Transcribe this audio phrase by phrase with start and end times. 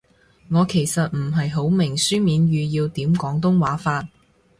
[0.49, 4.07] 我其實唔係好明書面語要點廣東話法